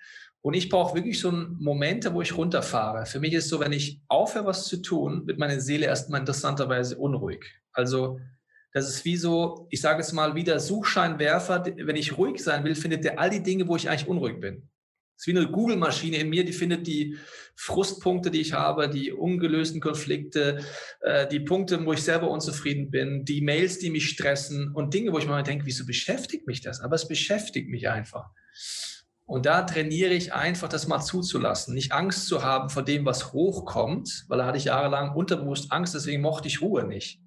[0.47, 3.05] Und ich brauche wirklich so Momente, wo ich runterfahre.
[3.05, 6.97] Für mich ist so, wenn ich aufhöre, was zu tun, wird meine Seele erstmal interessanterweise
[6.99, 7.45] unruhig.
[7.73, 8.21] Also
[8.73, 12.63] das ist wie so, ich sage es mal, wie der Suchscheinwerfer, wenn ich ruhig sein
[12.63, 14.69] will, findet er all die Dinge, wo ich eigentlich unruhig bin.
[15.17, 17.17] Es ist wie eine Google-Maschine in mir, die findet die
[17.57, 20.61] Frustpunkte, die ich habe, die ungelösten Konflikte,
[21.01, 25.13] äh, die Punkte, wo ich selber unzufrieden bin, die Mails, die mich stressen und Dinge,
[25.13, 26.81] wo ich mal denke, wieso beschäftigt mich das?
[26.83, 28.31] Aber es beschäftigt mich einfach.
[29.27, 33.33] Und da trainiere ich einfach, das mal zuzulassen, nicht Angst zu haben vor dem, was
[33.33, 37.21] hochkommt, weil da hatte ich jahrelang unterbewusst Angst, deswegen mochte ich Ruhe nicht.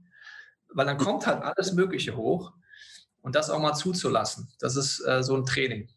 [0.70, 2.54] Weil dann kommt halt alles Mögliche hoch
[3.22, 4.50] und das auch mal zuzulassen.
[4.60, 5.90] Das ist äh, so ein Training.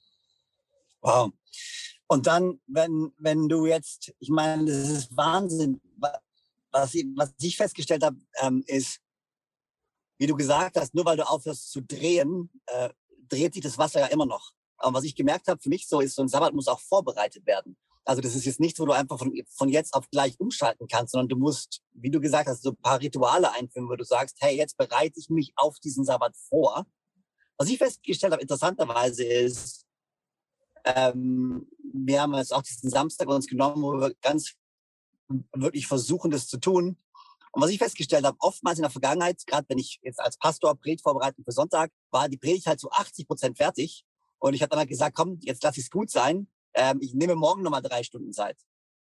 [1.02, 1.32] Wow.
[2.08, 5.80] Und dann, wenn, wenn du jetzt, ich meine, das ist Wahnsinn.
[6.72, 8.98] Was ich, was ich festgestellt habe, ähm, ist,
[10.18, 12.88] wie du gesagt hast, nur weil du aufhörst zu drehen, äh,
[13.28, 14.52] dreht sich das Wasser ja immer noch.
[14.82, 17.46] Aber was ich gemerkt habe, für mich so ist, so ein Sabbat muss auch vorbereitet
[17.46, 17.76] werden.
[18.04, 21.12] Also das ist jetzt nichts, wo du einfach von, von jetzt auf gleich umschalten kannst,
[21.12, 24.38] sondern du musst, wie du gesagt hast, so ein paar Rituale einführen, wo du sagst,
[24.40, 26.84] hey, jetzt bereite ich mich auf diesen Sabbat vor.
[27.58, 29.86] Was ich festgestellt habe, interessanterweise ist,
[30.84, 34.54] ähm, wir haben jetzt auch diesen Samstag uns genommen, wo wir ganz
[35.52, 36.96] wirklich versuchen, das zu tun.
[37.52, 40.74] Und was ich festgestellt habe, oftmals in der Vergangenheit, gerade wenn ich jetzt als Pastor
[40.74, 44.04] Predigt vorbereite für Sonntag, war die Predigt halt zu 80 Prozent fertig.
[44.42, 46.48] Und ich habe dann halt gesagt, komm, jetzt lass es gut sein.
[46.74, 48.56] Ähm, ich nehme morgen nochmal drei Stunden Zeit.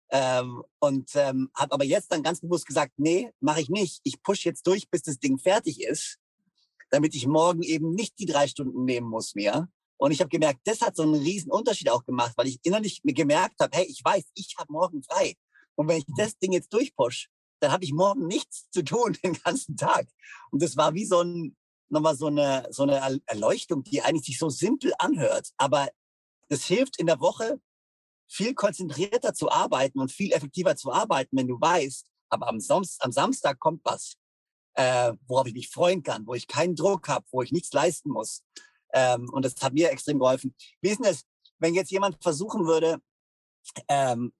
[0.09, 3.99] Ähm, und ähm, habe aber jetzt dann ganz bewusst gesagt, nee, mache ich nicht.
[4.03, 6.19] Ich push jetzt durch, bis das Ding fertig ist,
[6.89, 9.67] damit ich morgen eben nicht die drei Stunden nehmen muss mehr,
[9.97, 13.01] und ich habe gemerkt, das hat so einen riesen Unterschied auch gemacht, weil ich innerlich
[13.03, 15.35] mir gemerkt habe, hey, ich weiß, ich habe morgen frei.
[15.75, 19.33] Und wenn ich das Ding jetzt durchpush, dann habe ich morgen nichts zu tun den
[19.33, 20.07] ganzen Tag.
[20.51, 21.55] Und das war wie so ein,
[21.89, 25.49] nochmal so eine, so eine Erleuchtung, die eigentlich sich so simpel anhört.
[25.57, 25.89] Aber
[26.49, 27.59] das hilft in der Woche
[28.27, 33.03] viel konzentrierter zu arbeiten und viel effektiver zu arbeiten, wenn du weißt, aber am, Samst
[33.03, 34.15] am Samstag kommt was,
[34.73, 38.09] äh, worauf ich mich freuen kann, wo ich keinen Druck habe, wo ich nichts leisten
[38.09, 38.43] muss.
[38.93, 40.55] Ähm, und das hat mir extrem geholfen.
[40.81, 41.23] Wie ist denn das,
[41.59, 42.99] wenn jetzt jemand versuchen würde,
[43.87, 44.33] ähm,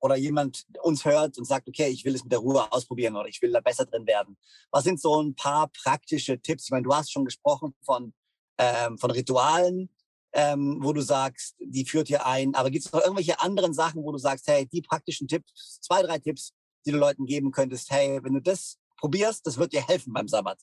[0.00, 3.28] oder jemand uns hört und sagt, okay, ich will es mit der Ruhe ausprobieren oder
[3.28, 4.36] ich will da besser drin werden.
[4.70, 6.64] Was sind so ein paar praktische Tipps?
[6.64, 8.12] Ich meine, du hast schon gesprochen von,
[8.58, 9.90] ähm, von Ritualen,
[10.32, 12.54] ähm, wo du sagst, die führt hier ein.
[12.54, 16.02] Aber gibt es noch irgendwelche anderen Sachen, wo du sagst, hey, die praktischen Tipps, zwei,
[16.02, 16.52] drei Tipps,
[16.86, 20.28] die du Leuten geben könntest, hey, wenn du das probierst, das wird dir helfen beim
[20.28, 20.58] Sabbat?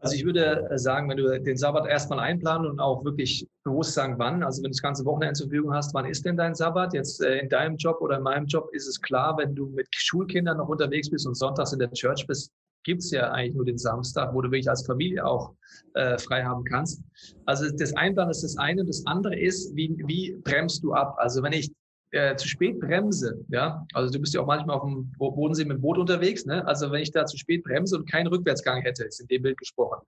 [0.00, 3.94] Also ich würde äh, sagen, wenn du den Sabbat erstmal einplanen und auch wirklich bewusst
[3.94, 6.54] sagen, wann, also wenn du das ganze Wochenende zur Verfügung hast, wann ist denn dein
[6.54, 6.94] Sabbat?
[6.94, 9.88] Jetzt äh, in deinem Job oder in meinem Job ist es klar, wenn du mit
[9.90, 12.52] Schulkindern noch unterwegs bist und sonntags in der Church bist,
[12.84, 15.52] gibt es ja eigentlich nur den Samstag, wo du wirklich als Familie auch
[15.94, 17.02] äh, frei haben kannst.
[17.46, 18.84] Also das Einplanen ist das eine.
[18.84, 21.16] Das andere ist, wie, wie bremst du ab?
[21.18, 21.72] Also wenn ich
[22.10, 25.76] äh, zu spät bremse, ja, also du bist ja auch manchmal auf dem Bodensee mit
[25.76, 26.66] dem Boot unterwegs, ne?
[26.66, 29.58] Also wenn ich da zu spät bremse und keinen Rückwärtsgang hätte, ist in dem Bild
[29.58, 30.00] gesprochen,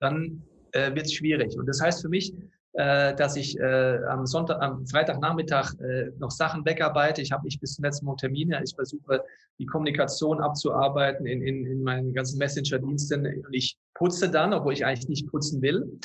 [0.00, 0.42] dann
[0.72, 1.58] äh, wird es schwierig.
[1.58, 2.32] Und das heißt für mich,
[2.74, 7.22] äh, dass ich äh, am Sonntag, am Freitagnachmittag äh, noch Sachen wegarbeite.
[7.22, 8.60] Ich habe nicht bis zum letzten Mal Termine.
[8.62, 9.24] Ich versuche
[9.58, 13.26] die Kommunikation abzuarbeiten in, in, in meinen ganzen Messenger-Diensten.
[13.26, 15.98] Und ich putze dann, obwohl ich eigentlich nicht putzen will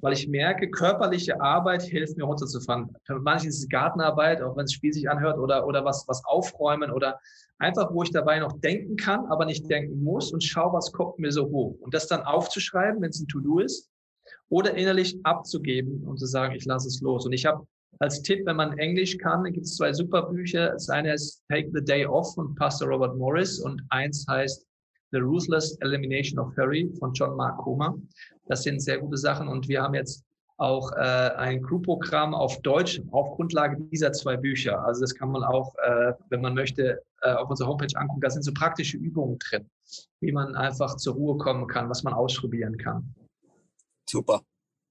[0.00, 2.94] weil ich merke, körperliche Arbeit hilft mir runterzufahren.
[3.08, 7.18] Manche ist es Gartenarbeit, auch wenn es spießig anhört, oder, oder was, was aufräumen oder
[7.58, 11.18] einfach, wo ich dabei noch denken kann, aber nicht denken muss und schaue, was kommt
[11.18, 11.76] mir so hoch.
[11.80, 13.90] Und das dann aufzuschreiben, wenn es ein To-Do ist,
[14.48, 17.26] oder innerlich abzugeben und zu sagen, ich lasse es los.
[17.26, 17.66] Und ich habe
[17.98, 20.70] als Tipp, wenn man Englisch kann, gibt es zwei super Bücher.
[20.72, 24.66] Das eine ist Take the Day Off von Pastor Robert Morris und eins heißt
[25.12, 27.96] The Ruthless Elimination of Hurry von John Mark Comer.
[28.46, 30.24] Das sind sehr gute Sachen und wir haben jetzt
[30.58, 30.96] auch äh,
[31.36, 34.82] ein Crew-Programm auf Deutsch auf Grundlage dieser zwei Bücher.
[34.84, 38.20] Also das kann man auch, äh, wenn man möchte, äh, auf unserer Homepage angucken.
[38.20, 39.68] Da sind so praktische Übungen drin,
[40.20, 43.14] wie man einfach zur Ruhe kommen kann, was man ausprobieren kann.
[44.08, 44.40] Super,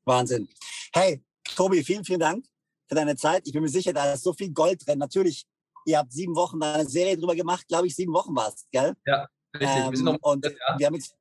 [0.06, 0.48] Wahnsinn.
[0.94, 1.24] Hey,
[1.56, 2.46] Tobi, vielen, vielen Dank
[2.88, 3.44] für deine Zeit.
[3.46, 5.00] Ich bin mir sicher, da ist so viel Gold drin.
[5.00, 5.46] Natürlich,
[5.86, 8.94] ihr habt sieben Wochen eine Serie drüber gemacht, glaube ich, sieben Wochen war es, gell?
[9.06, 9.78] Ja, richtig.
[9.78, 10.78] Ähm, wir sind noch, und ja.
[10.78, 11.16] wir haben jetzt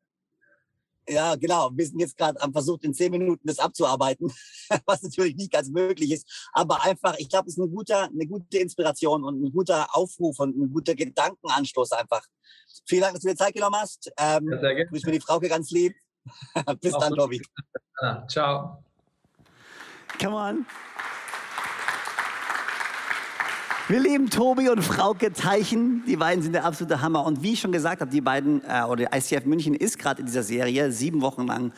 [1.08, 1.70] ja, genau.
[1.72, 4.32] Wir sind jetzt gerade am Versuch, in zehn Minuten das abzuarbeiten,
[4.86, 6.48] was natürlich nicht ganz möglich ist.
[6.52, 10.38] Aber einfach, ich glaube, es ist ein guter, eine gute Inspiration und ein guter Aufruf
[10.40, 12.24] und ein guter Gedankenanstoß einfach.
[12.86, 14.10] Vielen Dank, dass du dir Zeit genommen hast.
[14.18, 14.90] Ähm, ja, sehr gerne.
[14.90, 15.94] Grüß mir die Frauke ganz lieb.
[16.80, 17.42] Bis Auch dann, Tobi.
[18.28, 18.82] Ciao.
[20.18, 20.66] Come on.
[23.86, 26.04] Wir lieben Tobi und Frauke Teichen.
[26.06, 27.26] Die beiden sind der absolute Hammer.
[27.26, 30.26] Und wie ich schon gesagt habe, die beiden, äh, oder ICF München ist gerade in
[30.26, 31.70] dieser Serie sieben Wochen lang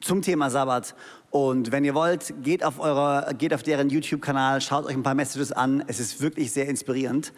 [0.00, 0.94] zum Thema Sabbat.
[1.28, 5.14] Und wenn ihr wollt, geht auf, eure, geht auf deren YouTube-Kanal, schaut euch ein paar
[5.14, 5.84] Messages an.
[5.86, 7.34] Es ist wirklich sehr inspirierend.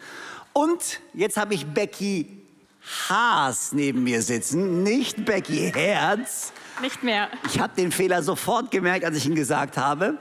[0.53, 2.45] Und jetzt habe ich Becky
[3.09, 6.53] Haas neben mir sitzen, nicht Becky Herz.
[6.81, 7.27] Nicht mehr.
[7.45, 10.17] Ich habe den Fehler sofort gemerkt, als ich ihn gesagt habe.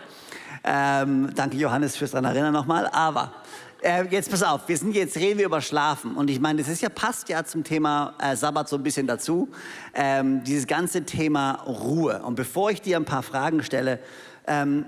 [0.65, 2.89] Ähm, danke Johannes fürs daran erinnern nochmal.
[2.89, 3.33] Aber
[3.87, 6.69] äh, jetzt pass auf, wir sind jetzt reden wir über Schlafen und ich meine, das
[6.69, 9.49] ist ja passt ja zum Thema äh, Sabbat so ein bisschen dazu.
[9.95, 12.21] Ähm, dieses ganze Thema Ruhe.
[12.23, 14.01] Und bevor ich dir ein paar Fragen stelle,
[14.49, 14.87] ähm,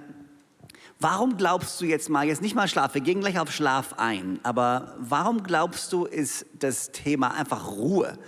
[0.99, 4.41] warum glaubst du jetzt mal, jetzt nicht mal Schlaf, wir gehen gleich auf Schlaf ein,
[4.43, 8.19] aber warum glaubst du, ist das Thema einfach Ruhe?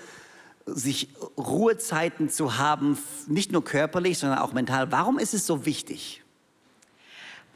[0.67, 4.93] sich Ruhezeiten zu haben, nicht nur körperlich, sondern auch mental.
[4.93, 6.23] Warum ist es so wichtig?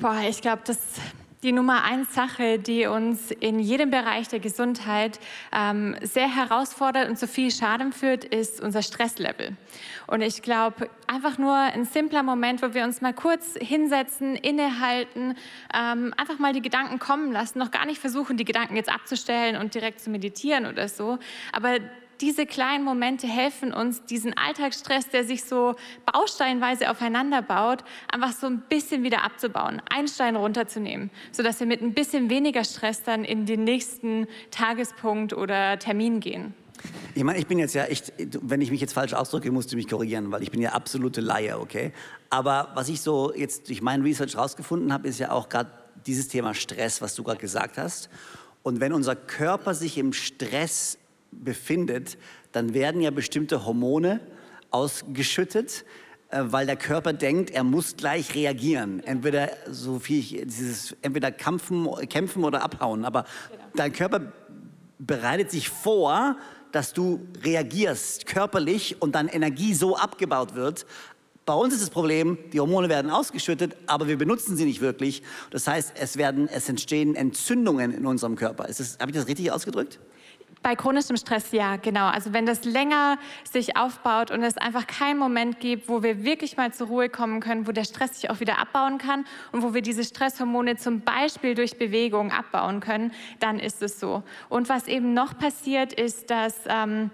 [0.01, 0.79] Boah, ich glaube, das
[1.45, 5.21] die Nummer eins Sache, die uns in jedem Bereich der Gesundheit
[5.53, 9.55] ähm, sehr herausfordert und zu viel Schaden führt, ist unser Stresslevel.
[10.07, 15.37] Und ich glaube, einfach nur ein simpler Moment, wo wir uns mal kurz hinsetzen, innehalten,
[15.75, 19.57] ähm, einfach mal die Gedanken kommen lassen, noch gar nicht versuchen, die Gedanken jetzt abzustellen
[19.57, 21.19] und direkt zu meditieren oder so,
[21.53, 21.79] aber
[22.21, 25.75] diese kleinen Momente helfen uns, diesen Alltagsstress, der sich so
[26.13, 31.83] bausteinweise aufeinander baut, einfach so ein bisschen wieder abzubauen, einen Stein runterzunehmen, sodass wir mit
[31.83, 36.55] ein bisschen weniger Stress dann in den nächsten Tagespunkt oder Termin gehen.
[37.15, 39.77] Ich meine, ich bin jetzt ja echt, wenn ich mich jetzt falsch ausdrücke, musst du
[39.77, 41.93] mich korrigieren, weil ich bin ja absolute Laie, okay?
[42.29, 45.71] Aber was ich so jetzt durch mein Research rausgefunden habe, ist ja auch gerade
[46.07, 48.11] dieses Thema Stress, was du gerade gesagt hast.
[48.63, 50.99] Und wenn unser Körper sich im Stress
[51.43, 52.19] befindet,
[52.53, 54.21] dann werden ja bestimmte Hormone
[54.71, 55.85] ausgeschüttet,
[56.31, 59.03] äh, weil der Körper denkt, er muss gleich reagieren.
[59.05, 63.05] Entweder so viel ich, dieses entweder kämpfen, kämpfen oder abhauen.
[63.05, 63.65] Aber genau.
[63.75, 64.33] dein Körper
[64.99, 66.37] bereitet sich vor,
[66.73, 70.87] dass du reagierst körperlich und dann Energie so abgebaut wird.
[71.47, 75.23] Bei uns ist das Problem, die Hormone werden ausgeschüttet, aber wir benutzen sie nicht wirklich.
[75.51, 78.65] Das heißt, es, werden, es entstehen Entzündungen in unserem Körper.
[78.65, 80.01] Habe ich das richtig ausgedrückt?
[80.65, 82.07] Bei chronischem Stress ja, genau.
[82.07, 86.57] Also wenn das länger sich aufbaut und es einfach keinen Moment gibt, wo wir wirklich
[86.57, 89.75] mal zur Ruhe kommen können, wo der Stress sich auch wieder abbauen kann und wo
[89.75, 94.23] wir diese Stresshormone zum Beispiel durch Bewegung abbauen können, dann ist es so.
[94.49, 97.11] Und was eben noch passiert, ist, dass ähm,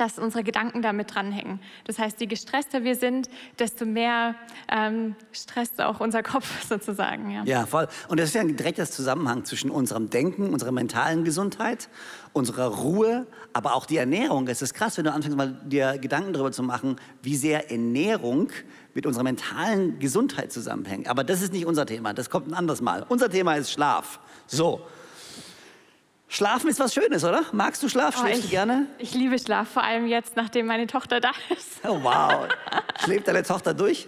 [0.00, 1.60] dass unsere Gedanken damit dranhängen.
[1.84, 4.34] Das heißt, je gestresster wir sind, desto mehr
[4.72, 7.30] ähm, stresst auch unser Kopf sozusagen.
[7.30, 7.44] Ja.
[7.44, 7.86] ja, voll.
[8.08, 11.90] Und das ist ja ein direkter Zusammenhang zwischen unserem Denken, unserer mentalen Gesundheit,
[12.32, 14.48] unserer Ruhe, aber auch die Ernährung.
[14.48, 18.50] Es ist krass, wenn du anfängst, mal dir Gedanken darüber zu machen, wie sehr Ernährung
[18.94, 21.08] mit unserer mentalen Gesundheit zusammenhängt.
[21.08, 23.04] Aber das ist nicht unser Thema, das kommt ein anderes Mal.
[23.06, 24.18] Unser Thema ist Schlaf.
[24.46, 24.80] So,
[26.32, 27.42] Schlafen ist was Schönes, oder?
[27.50, 28.14] Magst du Schlaf?
[28.16, 28.86] Oh, Schläfst ich, du gerne?
[28.98, 31.80] Ich liebe Schlaf, vor allem jetzt, nachdem meine Tochter da ist.
[31.82, 32.46] Oh, wow.
[33.04, 34.06] Schläft deine Tochter durch?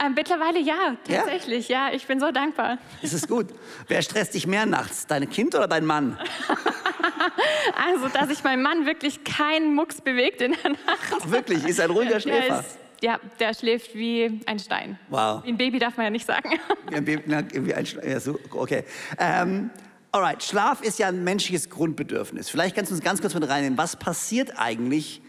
[0.00, 1.68] Ähm, mittlerweile ja, tatsächlich.
[1.68, 1.88] Ja?
[1.88, 2.78] ja, ich bin so dankbar.
[3.02, 3.48] Das ist gut.
[3.88, 5.08] Wer stresst dich mehr nachts?
[5.08, 6.16] Dein Kind oder dein Mann?
[7.84, 11.14] also, dass sich mein Mann wirklich keinen Mucks bewegt in der Nacht.
[11.20, 11.66] Ach, wirklich?
[11.66, 12.64] Ist ein ruhiger Schläfer?
[13.00, 15.00] Ja, der schläft wie ein Stein.
[15.08, 15.42] Wow.
[15.44, 16.60] Wie ein Baby darf man ja nicht sagen.
[16.88, 18.08] Wie ein Baby, na, wie ein Stein.
[18.08, 18.84] Ja, so, okay.
[19.18, 19.70] Ähm,
[20.12, 22.48] Alright, Schlaf ist ja ein menschliches Grundbedürfnis.
[22.48, 23.76] Vielleicht kannst du uns ganz kurz mit reinnehmen.
[23.76, 25.20] Was passiert eigentlich,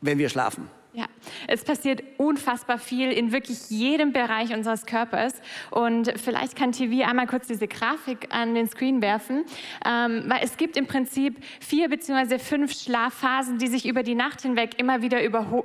[0.00, 0.70] wenn wir schlafen?
[0.98, 1.06] Ja,
[1.46, 5.32] es passiert unfassbar viel in wirklich jedem Bereich unseres Körpers.
[5.70, 9.44] Und vielleicht kann TV einmal kurz diese Grafik an den Screen werfen,
[9.86, 12.40] ähm, weil es gibt im Prinzip vier bzw.
[12.40, 15.18] fünf Schlafphasen, die sich über die Nacht hinweg immer wieder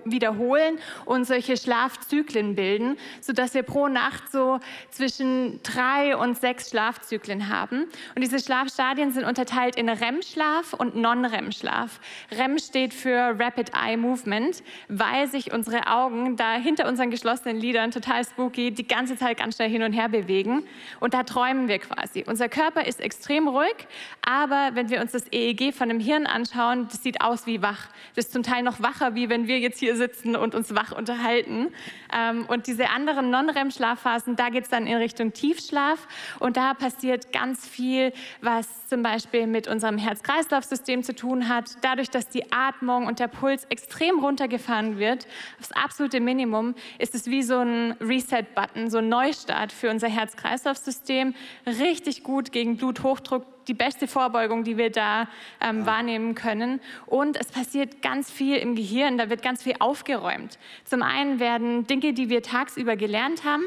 [0.05, 4.59] wiederholen und solche Schlafzyklen bilden, sodass wir pro Nacht so
[4.91, 7.85] zwischen drei und sechs Schlafzyklen haben.
[8.13, 11.99] Und diese Schlafstadien sind unterteilt in REM-Schlaf und Non-REM-Schlaf.
[12.37, 17.91] REM steht für Rapid Eye Movement, weil sich unsere Augen da hinter unseren geschlossenen Lidern
[17.91, 20.63] total spooky die ganze Zeit ganz schnell hin und her bewegen.
[20.99, 22.23] Und da träumen wir quasi.
[22.27, 23.75] Unser Körper ist extrem ruhig,
[24.21, 27.89] aber wenn wir uns das EEG von dem Hirn anschauen, das sieht aus wie wach.
[28.15, 30.91] Das ist zum Teil noch wacher, wie wenn wir jetzt hier sitzen und uns wach
[30.91, 31.67] unterhalten.
[32.13, 36.07] Ähm, und diese anderen Non-REM-Schlafphasen, da geht es dann in Richtung Tiefschlaf.
[36.39, 41.77] Und da passiert ganz viel, was zum Beispiel mit unserem Herz-Kreislauf-System zu tun hat.
[41.81, 47.13] Dadurch, dass die Atmung und der Puls extrem runtergefahren wird, wird, das absolute Minimum, ist
[47.13, 51.35] es wie so ein Reset-Button, so ein Neustart für unser Herz-Kreislauf-System.
[51.67, 55.27] Richtig gut gegen Bluthochdruck, die beste Vorbeugung, die wir da
[55.61, 55.85] ähm, ja.
[55.85, 56.79] wahrnehmen können.
[57.05, 60.57] Und es passiert ganz viel im Gehirn, da wird ganz viel aufgeräumt.
[60.85, 63.63] Zum einen werden Dinge, die wir tagsüber gelernt haben,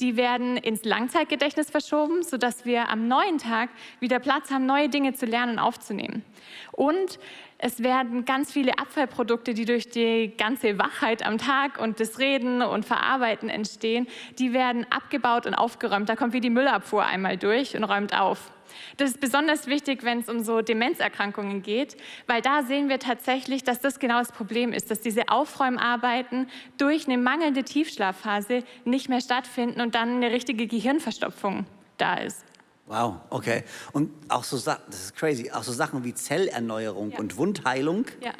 [0.00, 5.14] die werden ins Langzeitgedächtnis verschoben, sodass wir am neuen Tag wieder Platz haben, neue Dinge
[5.14, 6.24] zu lernen und aufzunehmen.
[6.72, 7.18] Und
[7.60, 12.62] Es werden ganz viele Abfallprodukte, die durch die ganze Wachheit am Tag und das Reden
[12.62, 14.06] und Verarbeiten entstehen,
[14.38, 16.08] die werden abgebaut und aufgeräumt.
[16.08, 18.52] Da kommt wie die Müllabfuhr einmal durch und räumt auf.
[18.96, 23.64] Das ist besonders wichtig, wenn es um so Demenzerkrankungen geht, weil da sehen wir tatsächlich,
[23.64, 29.20] dass das genau das Problem ist, dass diese Aufräumarbeiten durch eine mangelnde Tiefschlafphase nicht mehr
[29.20, 32.44] stattfinden und dann eine richtige Gehirnverstopfung da ist.
[32.86, 33.64] Wow, okay.
[33.92, 37.18] Und auch so Sachen, das ist crazy, auch so Sachen wie Zellerneuerung ja.
[37.18, 38.06] und Wundheilung.
[38.22, 38.32] Ja.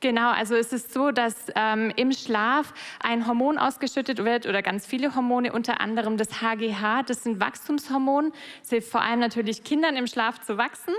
[0.00, 4.86] Genau, also es ist so, dass ähm, im Schlaf ein Hormon ausgeschüttet wird oder ganz
[4.86, 8.32] viele Hormone, unter anderem das HGH, das sind Wachstumshormone.
[8.62, 10.94] Es hilft vor allem natürlich Kindern im Schlaf zu wachsen,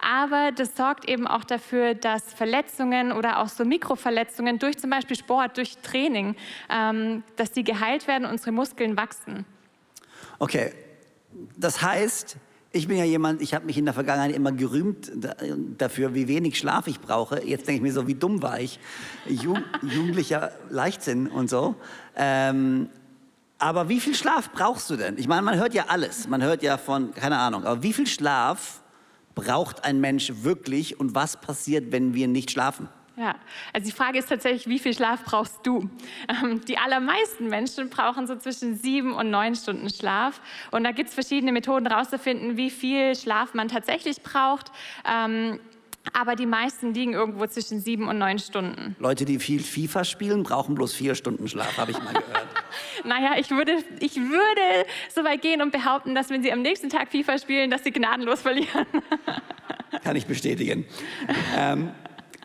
[0.00, 5.16] aber das sorgt eben auch dafür, dass Verletzungen oder auch so Mikroverletzungen durch zum Beispiel
[5.16, 6.34] Sport, durch Training,
[6.70, 9.44] ähm, dass die geheilt werden unsere Muskeln wachsen.
[10.38, 10.72] Okay,
[11.58, 12.38] das heißt,
[12.72, 15.10] ich bin ja jemand, ich habe mich in der Vergangenheit immer gerühmt
[15.78, 17.42] dafür, wie wenig Schlaf ich brauche.
[17.42, 18.78] Jetzt denke ich mir so, wie dumm war ich.
[19.26, 21.76] Ju jugendlicher Leichtsinn und so.
[22.16, 22.88] Ähm,
[23.58, 25.16] aber wie viel Schlaf brauchst du denn?
[25.16, 26.28] Ich meine, man hört ja alles.
[26.28, 28.82] Man hört ja von, keine Ahnung, aber wie viel Schlaf
[29.34, 32.88] braucht ein Mensch wirklich und was passiert, wenn wir nicht schlafen?
[33.18, 33.34] Ja,
[33.72, 35.88] also die Frage ist tatsächlich, wie viel Schlaf brauchst du?
[36.28, 40.42] Ähm, die allermeisten Menschen brauchen so zwischen sieben und neun Stunden Schlaf.
[40.70, 44.70] Und da gibt es verschiedene Methoden herauszufinden, wie viel Schlaf man tatsächlich braucht.
[45.10, 45.60] Ähm,
[46.12, 48.94] aber die meisten liegen irgendwo zwischen sieben und neun Stunden.
[48.98, 52.46] Leute, die viel FIFA spielen, brauchen bloß vier Stunden Schlaf, habe ich mal gehört.
[53.04, 56.90] naja, ich würde, ich würde so weit gehen und behaupten, dass wenn sie am nächsten
[56.90, 58.86] Tag FIFA spielen, dass sie gnadenlos verlieren.
[60.04, 60.84] Kann ich bestätigen.
[61.56, 61.90] ähm,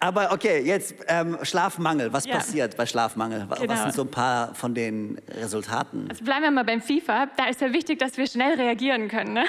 [0.01, 2.11] aber okay, jetzt ähm, Schlafmangel.
[2.11, 2.35] Was ja.
[2.35, 3.47] passiert bei Schlafmangel?
[3.47, 3.71] Genau.
[3.71, 6.07] Was sind so ein paar von den Resultaten?
[6.09, 7.27] Also bleiben wir mal beim FIFA.
[7.37, 9.33] Da ist ja wichtig, dass wir schnell reagieren können.
[9.33, 9.45] Ne?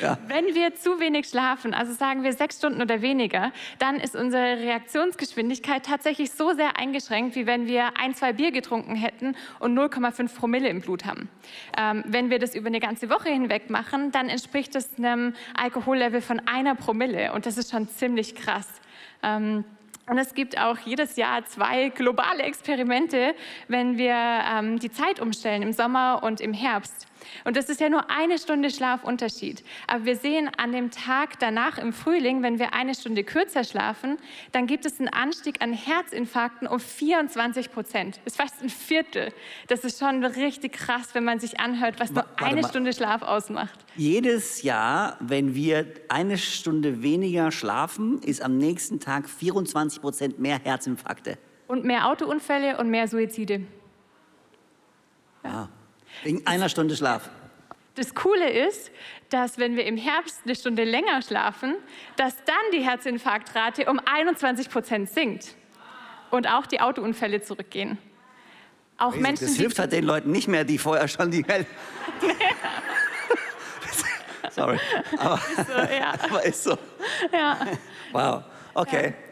[0.00, 0.18] Ja.
[0.26, 4.58] Wenn wir zu wenig schlafen, also sagen wir sechs Stunden oder weniger, dann ist unsere
[4.58, 10.34] Reaktionsgeschwindigkeit tatsächlich so sehr eingeschränkt, wie wenn wir ein, zwei Bier getrunken hätten und 0,5
[10.34, 11.30] Promille im Blut haben.
[11.78, 16.20] Ähm, wenn wir das über eine ganze Woche hinweg machen, dann entspricht das einem Alkohollevel
[16.20, 18.81] von einer Promille und das ist schon ziemlich krass.
[19.22, 19.64] Ähm,
[20.08, 23.34] und es gibt auch jedes Jahr zwei globale Experimente,
[23.68, 27.06] wenn wir ähm, die Zeit umstellen, im Sommer und im Herbst.
[27.44, 29.64] Und das ist ja nur eine Stunde Schlafunterschied.
[29.86, 34.18] Aber wir sehen an dem Tag danach im Frühling, wenn wir eine Stunde kürzer schlafen,
[34.52, 38.20] dann gibt es einen Anstieg an Herzinfarkten um 24 Prozent.
[38.24, 39.32] Das ist fast ein Viertel.
[39.68, 42.68] Das ist schon richtig krass, wenn man sich anhört, was nur Warte eine mal.
[42.68, 43.78] Stunde Schlaf ausmacht.
[43.96, 50.58] Jedes Jahr, wenn wir eine Stunde weniger schlafen, ist am nächsten Tag 24 Prozent mehr
[50.62, 51.38] Herzinfarkte.
[51.66, 53.62] Und mehr Autounfälle und mehr Suizide.
[55.44, 55.50] Ja.
[55.50, 55.68] Ah.
[56.22, 57.28] Wegen einer Stunde Schlaf.
[57.94, 58.90] Das Coole ist,
[59.28, 61.74] dass wenn wir im Herbst eine Stunde länger schlafen,
[62.16, 65.54] dass dann die Herzinfarktrate um 21 Prozent sinkt
[66.30, 67.98] und auch die Autounfälle zurückgehen.
[68.96, 71.66] Auch Menschen, das hilft halt den Leuten nicht mehr, die vorher schon die Welt.
[74.50, 74.78] Sorry,
[75.18, 76.12] aber, so, ja.
[76.22, 76.76] aber ist so.
[77.32, 77.58] Ja.
[78.12, 78.44] Wow,
[78.74, 79.06] okay.
[79.06, 79.31] Ja.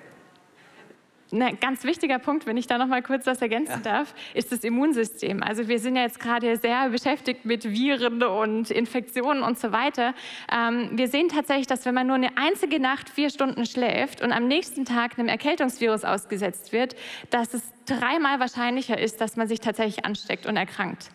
[1.33, 3.99] Ein ganz wichtiger Punkt, wenn ich da noch mal kurz was ergänzen ja.
[3.99, 5.43] darf, ist das Immunsystem.
[5.43, 10.15] Also wir sind ja jetzt gerade sehr beschäftigt mit Viren und Infektionen und so weiter.
[10.53, 14.33] Ähm, wir sehen tatsächlich, dass wenn man nur eine einzige Nacht vier Stunden schläft und
[14.33, 16.97] am nächsten Tag einem Erkältungsvirus ausgesetzt wird,
[17.31, 21.11] dass es dreimal wahrscheinlicher ist, dass man sich tatsächlich ansteckt und erkrankt.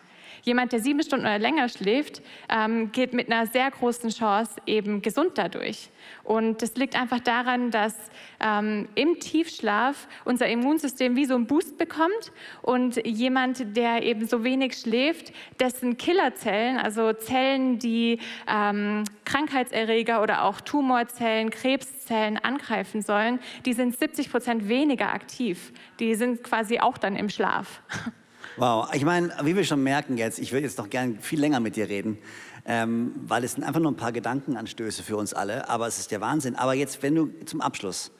[0.46, 5.02] Jemand, der sieben Stunden oder länger schläft, ähm, geht mit einer sehr großen Chance eben
[5.02, 5.90] gesund dadurch.
[6.22, 7.96] Und das liegt einfach daran, dass
[8.38, 12.30] ähm, im Tiefschlaf unser Immunsystem wie so einen Boost bekommt
[12.62, 20.44] und jemand, der eben so wenig schläft, dessen Killerzellen, also Zellen, die ähm, Krankheitserreger oder
[20.44, 25.72] auch Tumorzellen, Krebszellen angreifen sollen, die sind 70 Prozent weniger aktiv.
[25.98, 27.82] Die sind quasi auch dann im Schlaf.
[28.58, 31.60] Wow, ich meine, wie wir schon merken jetzt, ich würde jetzt noch gern viel länger
[31.60, 32.16] mit dir reden,
[32.64, 36.10] ähm, weil es sind einfach nur ein paar Gedankenanstöße für uns alle, aber es ist
[36.10, 36.56] der Wahnsinn.
[36.56, 38.12] Aber jetzt, wenn du zum Abschluss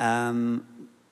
[0.00, 0.62] ähm,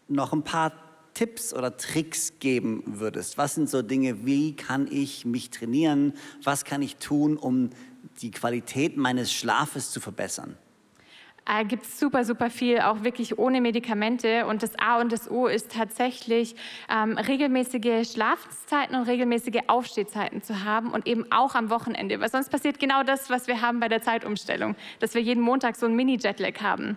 [0.09, 0.73] noch ein paar
[1.15, 6.65] Tipps oder Tricks geben würdest, was sind so Dinge, wie kann ich mich trainieren, was
[6.65, 7.71] kann ich tun, um
[8.23, 10.57] die Qualität meines Schlafes zu verbessern?
[11.47, 14.47] Äh, gibt es super, super viel, auch wirklich ohne Medikamente.
[14.47, 16.57] Und das A und das O ist tatsächlich
[16.91, 22.21] ähm, regelmäßige Schlafzeiten und regelmäßige Aufstehzeiten zu haben und eben auch am Wochenende.
[22.21, 25.77] Weil sonst passiert genau das, was wir haben bei der Zeitumstellung, dass wir jeden Montag
[25.77, 26.97] so einen Mini-Jetlag haben.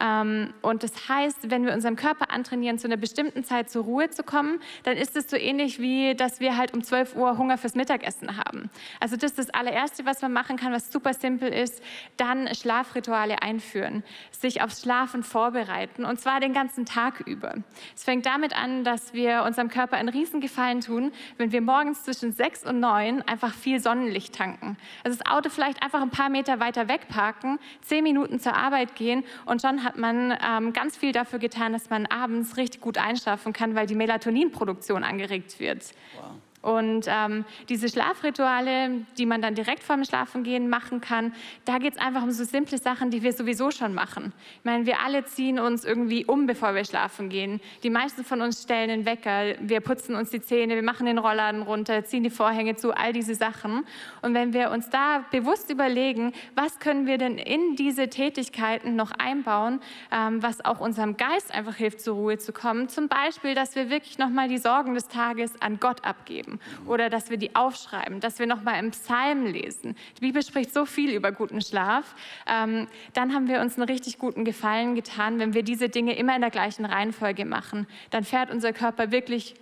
[0.00, 4.10] Ähm, und das heißt, wenn wir unserem Körper antrainieren, zu einer bestimmten Zeit zur Ruhe
[4.10, 7.58] zu kommen, dann ist es so ähnlich wie, dass wir halt um 12 Uhr Hunger
[7.58, 8.70] fürs Mittagessen haben.
[8.98, 11.80] Also das ist das allererste, was man machen kann, was super simpel ist,
[12.16, 17.54] dann Schlafrituale einführen führen, sich aufs Schlafen vorbereiten und zwar den ganzen Tag über.
[17.94, 22.32] Es fängt damit an, dass wir unserem Körper einen Riesengefallen tun, wenn wir morgens zwischen
[22.32, 24.76] sechs und neun einfach viel Sonnenlicht tanken.
[25.04, 28.94] Also das Auto vielleicht einfach ein paar Meter weiter weg parken, zehn Minuten zur Arbeit
[28.94, 32.98] gehen und schon hat man ähm, ganz viel dafür getan, dass man abends richtig gut
[32.98, 35.84] einschlafen kann, weil die Melatoninproduktion angeregt wird.
[36.16, 36.30] Wow.
[36.64, 41.34] Und ähm, diese Schlafrituale, die man dann direkt vorm Schlafengehen machen kann,
[41.66, 44.32] da geht es einfach um so simple Sachen, die wir sowieso schon machen.
[44.60, 47.60] Ich meine, wir alle ziehen uns irgendwie um, bevor wir schlafen gehen.
[47.82, 51.18] Die meisten von uns stellen den Wecker, wir putzen uns die Zähne, wir machen den
[51.18, 53.84] Rollladen runter, ziehen die Vorhänge zu, all diese Sachen.
[54.22, 59.10] Und wenn wir uns da bewusst überlegen, was können wir denn in diese Tätigkeiten noch
[59.10, 62.88] einbauen, ähm, was auch unserem Geist einfach hilft, zur Ruhe zu kommen.
[62.88, 66.53] Zum Beispiel, dass wir wirklich nochmal die Sorgen des Tages an Gott abgeben
[66.86, 69.96] oder dass wir die aufschreiben, dass wir nochmal im Psalm lesen.
[70.16, 72.14] Die Bibel spricht so viel über guten Schlaf.
[72.46, 76.34] Ähm, dann haben wir uns einen richtig guten Gefallen getan, wenn wir diese Dinge immer
[76.34, 77.86] in der gleichen Reihenfolge machen.
[78.10, 79.54] Dann fährt unser Körper wirklich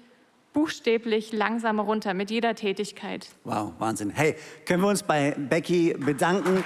[0.53, 3.29] buchstäblich langsamer runter mit jeder Tätigkeit.
[3.45, 4.11] Wow, Wahnsinn.
[4.11, 4.37] Hey,
[4.67, 6.65] können wir uns bei Becky bedanken?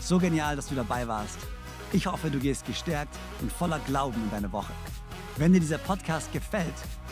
[0.00, 1.38] So genial, dass du dabei warst.
[1.92, 4.72] Ich hoffe, du gehst gestärkt und voller Glauben in deine Woche.
[5.36, 6.74] Wenn dir dieser Podcast gefällt,